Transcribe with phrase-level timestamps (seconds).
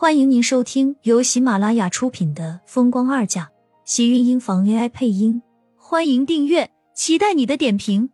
[0.00, 3.44] 欢迎您收听由喜马拉雅出品的《风光二嫁》，
[3.84, 5.42] 喜运音房 AI 配音。
[5.76, 8.08] 欢迎订阅，期待你的点评。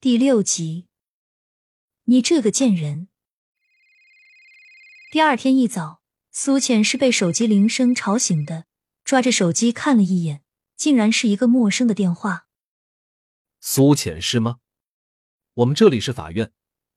[0.00, 0.86] 第六集，
[2.04, 3.08] 你这个贱人！
[5.10, 6.00] 第二天一早，
[6.30, 8.66] 苏浅是被手机铃声吵醒的，
[9.02, 10.44] 抓着手机看了一眼，
[10.76, 12.46] 竟然是一个陌生的电话。
[13.58, 14.58] 苏浅是吗？
[15.56, 16.50] 我们这里是法院，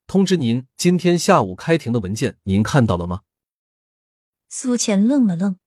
[0.08, 3.24] 通知您今天下午开庭的文件，您看到了吗？
[4.48, 5.58] 苏浅愣了愣，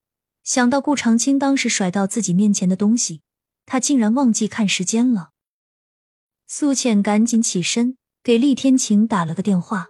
[0.43, 3.21] 想到顾长青当时甩到自己面前的东西，
[3.67, 5.33] 他竟然忘记看时间了。
[6.47, 9.89] 苏浅赶紧起身，给厉天晴打了个电话。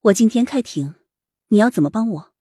[0.00, 0.96] 我今天开庭，
[1.50, 2.32] 你要怎么帮我？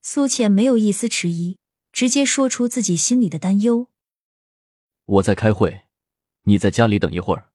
[0.00, 1.56] 苏浅没有一丝迟疑，
[1.92, 3.91] 直接说出自己心里的担忧。
[5.04, 5.82] 我在开会，
[6.44, 7.50] 你在家里等一会儿。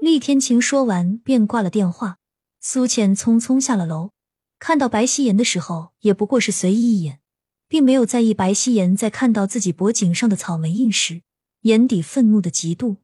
[0.00, 2.18] 厉天晴说完便挂了电话。
[2.60, 4.10] 苏浅匆匆下了楼，
[4.58, 7.20] 看到白希言的时候，也不过是随意一眼，
[7.68, 11.22] 并没有在意白希言在看到自己脖颈上的草莓印时，
[11.62, 12.96] 眼底愤怒的嫉妒。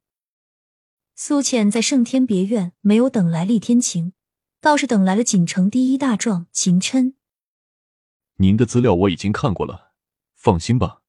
[1.14, 4.12] 苏浅在盛天别院没有等来厉天晴。
[4.60, 7.16] 倒是等来了锦城第一大壮秦琛。
[8.36, 9.92] 您的资料我已经看过了，
[10.36, 11.01] 放心吧，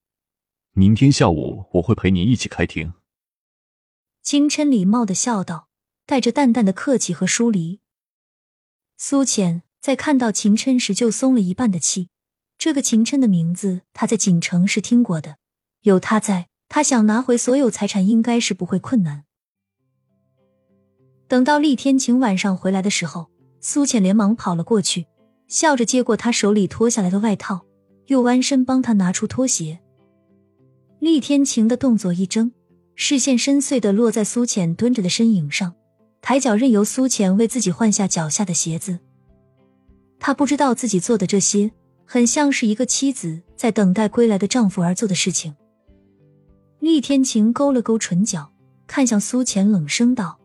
[0.76, 2.94] 明天下午我会陪您一起开庭。
[4.24, 5.68] 秦琛礼貌的笑道，
[6.04, 7.78] 带着淡淡的客气和疏离。
[8.96, 12.08] 苏浅在看到秦琛时就松了一半的气，
[12.58, 15.36] 这个秦琛的名字他在锦城是听过的，
[15.82, 19.26] 有他在，他想拿回所有财产应该是不会困难。
[21.28, 23.30] 等到厉天晴晚上回来的时候。
[23.60, 25.06] 苏浅连忙跑了过去，
[25.48, 27.64] 笑着接过他手里脱下来的外套，
[28.08, 29.80] 又弯身帮他拿出拖鞋。
[31.04, 32.50] 厉天晴的动作一怔，
[32.94, 35.74] 视线深邃的落在苏浅蹲着的身影上，
[36.22, 39.00] 抬脚任由苏浅为自己换下脚下的鞋子。
[40.18, 41.70] 他不知道自己做的这些，
[42.06, 45.54] 很像是一个妻子在等待归来的丈夫而做的事情。
[46.78, 48.50] 厉天晴勾了勾唇角，
[48.86, 50.40] 看向苏浅，冷声道：“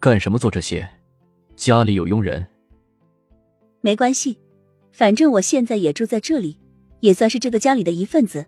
[0.00, 0.88] 干什么做这些？”
[1.54, 2.44] 家里有佣人，
[3.80, 4.38] 没关系，
[4.90, 6.58] 反正我现在也住在这里，
[6.98, 8.46] 也算是这个家里的一份子，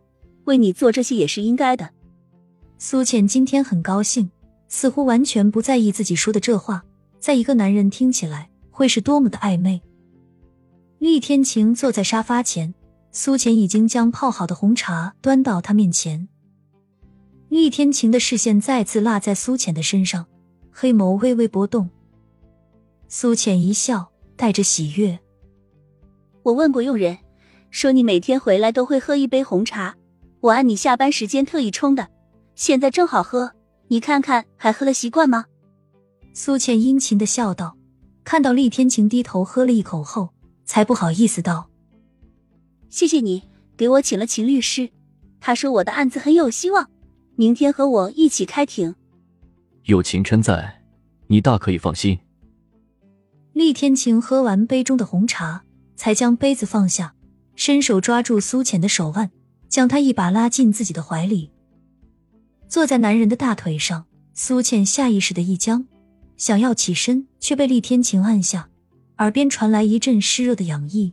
[0.48, 1.90] 为你做这些也是应该的。
[2.78, 4.30] 苏浅今天很高兴，
[4.66, 6.82] 似乎完全不在意自己说的这话，
[7.20, 9.82] 在一个男人听起来会是多么的暧昧。
[10.98, 12.74] 厉天晴坐在沙发前，
[13.12, 16.26] 苏浅已经将泡好的红茶端到他面前。
[17.50, 20.26] 厉天晴的视线再次落在苏浅的身上，
[20.70, 21.90] 黑眸微微波动。
[23.06, 25.18] 苏浅一笑，带着喜悦。
[26.42, 27.18] 我问过佣人，
[27.70, 29.94] 说你每天回来都会喝一杯红茶，
[30.40, 32.08] 我按你下班时间特意冲的，
[32.54, 33.52] 现在正好喝，
[33.88, 35.46] 你看看还喝了习惯吗？
[36.32, 37.76] 苏倩殷勤的笑道，
[38.22, 40.30] 看到厉天晴低头喝了一口后，
[40.64, 41.68] 才不好意思道
[42.88, 43.42] ：“谢谢你
[43.76, 44.90] 给我请了秦律师，
[45.40, 46.88] 他说我的案子很有希望，
[47.34, 48.94] 明天和我一起开庭。
[49.84, 50.82] 有秦琛在，
[51.26, 52.16] 你大可以放心。”
[53.54, 55.64] 厉天晴喝完杯中的红茶，
[55.96, 57.14] 才将杯子放下，
[57.56, 59.28] 伸手抓住苏浅的手腕，
[59.68, 61.50] 将他一把拉进自己的怀里。
[62.68, 65.86] 坐在男人的大腿上，苏浅下意识的一僵，
[66.36, 68.68] 想要起身，却被厉天晴按下，
[69.18, 71.12] 耳边传来一阵湿热的痒意。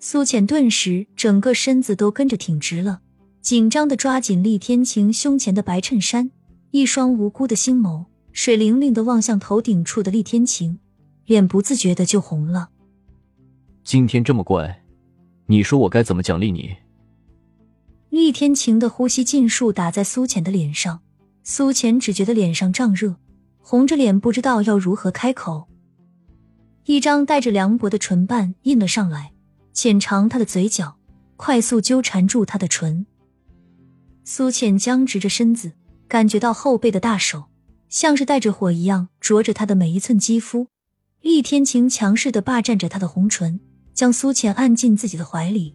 [0.00, 3.00] 苏浅顿时整个身子都跟着挺直了，
[3.40, 6.30] 紧张的抓紧厉天晴胸前的白衬衫，
[6.72, 10.78] 一双无辜的星眸水灵灵的望向头顶处的厉天晴。
[11.26, 12.68] 脸不自觉的就红了。
[13.82, 14.84] 今天这么乖，
[15.46, 16.76] 你说我该怎么奖励你？
[18.14, 21.00] 厉天晴的呼吸尽数打在苏浅的脸上，
[21.42, 23.16] 苏浅只觉得脸上胀热，
[23.58, 25.66] 红着脸不知道要如何开口。
[26.84, 29.32] 一张带着凉薄的唇瓣印了上来，
[29.72, 30.94] 浅尝他的嘴角，
[31.36, 33.04] 快速纠缠住他的唇。
[34.22, 35.72] 苏浅僵直着身子，
[36.06, 37.46] 感觉到后背的大手
[37.88, 40.68] 像是带着火一样灼着他的每一寸肌肤。
[41.20, 43.58] 厉天晴强势的霸占着他的红唇，
[43.92, 45.74] 将苏浅按进自己的怀里。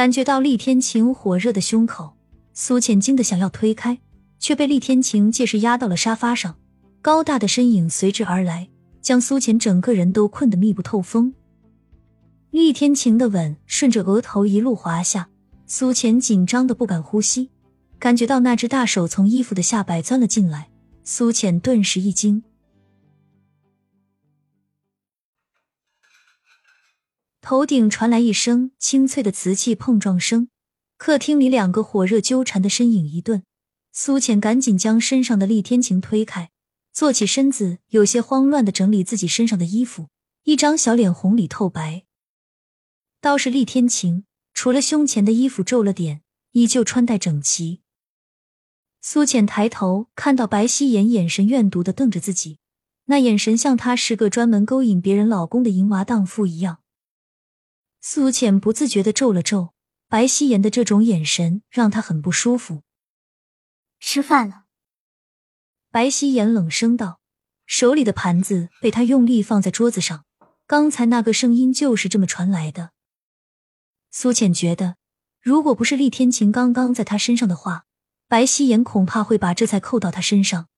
[0.00, 2.14] 感觉到厉天晴火热的胸口，
[2.54, 3.98] 苏浅惊得想要推开，
[4.38, 6.56] 却被厉天晴借势压到了沙发上。
[7.02, 8.70] 高大的身影随之而来，
[9.02, 11.34] 将苏浅整个人都困得密不透风。
[12.50, 15.28] 厉天晴的吻顺着额头一路滑下，
[15.66, 17.50] 苏浅紧张的不敢呼吸，
[17.98, 20.70] 感觉到那只大手从衣服的下摆钻了进来，
[21.04, 22.42] 苏浅顿时一惊。
[27.42, 30.48] 头顶传来一声清脆的瓷器碰撞声，
[30.98, 33.42] 客厅里两个火热纠缠的身影一顿，
[33.92, 36.50] 苏浅赶紧将身上的厉天晴推开，
[36.92, 40.08] 坐起身子，有些慌乱的整理自己身上的衣服，
[40.44, 42.04] 一张小脸红里透白。
[43.22, 46.20] 倒是厉天晴，除了胸前的衣服皱了点，
[46.52, 47.80] 依旧穿戴整齐。
[49.00, 52.58] 苏浅抬头看到白希颜眼神怨毒的瞪着自己，
[53.06, 56.79] 那眼神像她是个专门勾引别人老公的淫娃荡妇一样。
[58.02, 59.74] 苏浅不自觉的皱了皱，
[60.08, 62.82] 白希颜的这种眼神让他很不舒服。
[63.98, 64.64] 吃饭了，
[65.90, 67.20] 白希颜冷声道，
[67.66, 70.24] 手里的盘子被他用力放在桌子上，
[70.66, 72.92] 刚才那个声音就是这么传来的。
[74.10, 74.96] 苏浅觉得，
[75.42, 77.84] 如果不是厉天晴刚刚在他身上的话，
[78.26, 80.68] 白希颜恐怕会把这菜扣到他身上。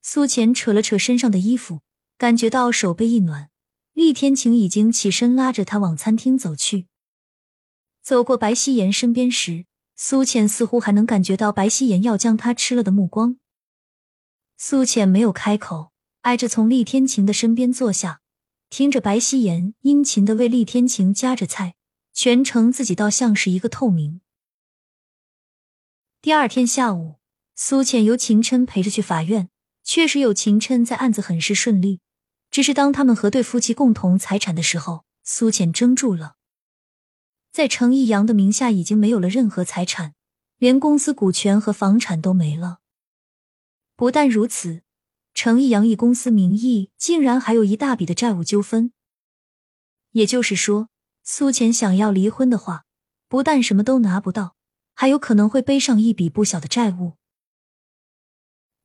[0.00, 1.82] 苏浅扯了扯身上的衣服，
[2.16, 3.50] 感觉到手背一暖。
[3.96, 6.86] 厉天晴已经起身，拉着他往餐厅走去。
[8.02, 9.64] 走过白希颜身边时，
[9.96, 13.38] 苏浅似乎还能感觉到白希颜要将他吃了的目光。
[14.58, 18.20] 苏浅没有开口，挨着从厉天晴的身边坐下，
[18.68, 21.74] 听着白希颜殷勤的为厉天晴夹着菜，
[22.12, 24.20] 全程自己倒像是一个透明。
[26.20, 27.14] 第二天下午，
[27.54, 29.48] 苏浅由秦琛陪着去法院，
[29.82, 32.00] 确实有秦琛在，案子很是顺利。
[32.56, 36.36] 只是当他们核对夫妻共同财产的时候，苏浅怔住了。
[37.52, 40.14] 在程逸阳的名下已经没有了任何财产，
[40.56, 42.78] 连公司股权和房产都没了。
[43.94, 44.80] 不但如此，
[45.34, 48.90] 程逸阳以公司名义竟然还有一大笔的债务纠纷。
[50.12, 50.88] 也就是说，
[51.22, 52.86] 苏浅想要离婚的话，
[53.28, 54.56] 不但什么都拿不到，
[54.94, 57.18] 还有可能会背上一笔不小的债务。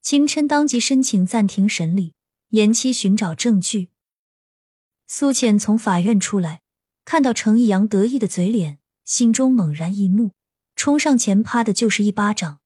[0.02, 2.16] 秦琛当即申请暂停审理。
[2.52, 3.90] 延期寻找证据。
[5.08, 6.62] 苏浅从法院出来，
[7.06, 10.32] 看到程逸阳得意的嘴脸，心中猛然一怒，
[10.76, 12.60] 冲上前啪的就是一巴掌。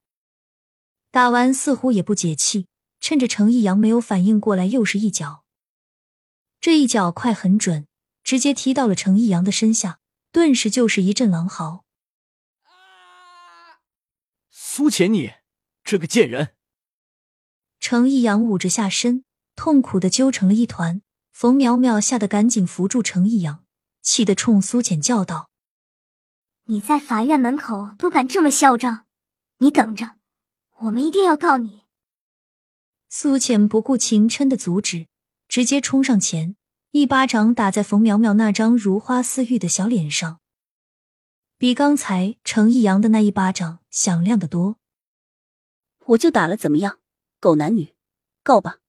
[1.12, 2.68] 打完似乎也不解气，
[3.00, 5.44] 趁着程逸阳没有反应过来，又是一脚。
[6.60, 7.88] 这一脚快很准，
[8.24, 10.00] 直接踢到了程逸阳的身下，
[10.32, 11.86] 顿时就是一阵狼嚎。
[14.50, 15.32] 苏浅，你
[15.84, 16.56] 这个贱人！
[17.80, 19.24] 程逸阳捂着下身。
[19.56, 23.66] 痛苦的揪成了一团，冯苗苗吓得赶紧扶住程逸阳，
[24.02, 25.50] 气得冲苏浅叫道
[26.66, 29.06] ：“你在法院门口都敢这么嚣张，
[29.60, 30.18] 你等着，
[30.80, 31.84] 我们一定要告你！”
[33.10, 35.07] 苏浅不顾秦琛的阻止，
[35.48, 36.58] 直接冲上前，
[36.92, 40.42] 一巴掌打在冯苗苗那张如花似玉的小脸上，
[41.58, 44.78] 比刚才程逸阳的那一巴掌响亮的多。
[46.08, 47.00] 我就打了，怎么样？
[47.40, 47.96] 狗男女，
[48.44, 48.80] 告吧！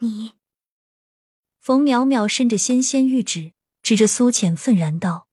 [0.00, 0.32] 你，
[1.58, 5.26] 冯淼淼伸着纤纤玉指，指着苏浅，愤然道：“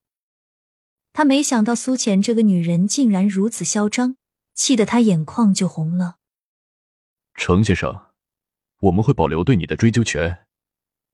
[1.12, 4.16] 他没想到苏浅这个女人竟然如此嚣张，
[4.54, 6.16] 气得他眼眶就红了。”
[7.36, 8.06] 程先生，
[8.80, 10.46] 我们会保留对你的追究权，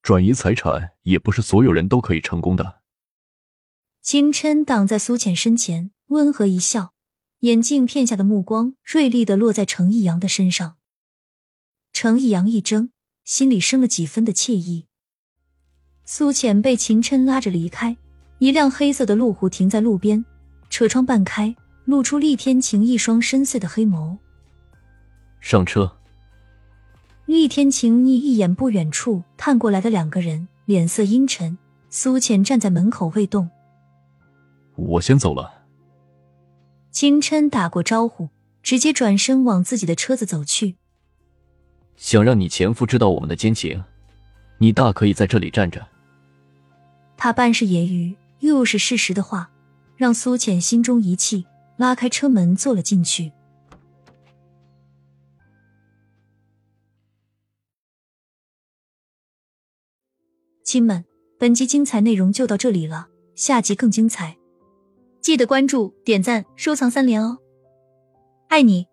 [0.00, 2.82] 转移财产也不是所有人都可以成功的。
[4.00, 6.94] 金琛挡在苏浅身前，温和一笑，
[7.40, 10.78] 眼镜片下的目光锐利的落在程逸阳的身上。
[11.92, 12.92] 程逸阳一怔。
[13.24, 14.86] 心里生了几分的惬意。
[16.04, 17.96] 苏浅被秦琛拉着离开，
[18.38, 20.24] 一辆黑色的路虎停在路边，
[20.68, 24.18] 车窗半开，露出厉天晴一双深邃的黑眸。
[25.40, 25.96] 上车。
[27.26, 31.56] 厉天晴睨一眼不远处探过来的两个人，脸色阴沉。
[31.88, 33.48] 苏浅站在门口未动。
[34.74, 35.64] 我先走了。
[36.90, 38.30] 秦琛打过招呼，
[38.64, 40.76] 直接转身往自己的车子走去。
[42.00, 43.84] 想让你前夫知道我们的奸情，
[44.56, 45.86] 你大可以在这里站着。
[47.14, 49.50] 他半是揶揄，又是事实的话，
[49.96, 53.30] 让苏浅心中一气，拉开车门坐了进去。
[60.64, 61.04] 亲们，
[61.38, 64.38] 本集精彩内容就到这里了，下集更精彩，
[65.20, 67.36] 记得关注、点赞、收藏三连哦，
[68.48, 68.89] 爱你。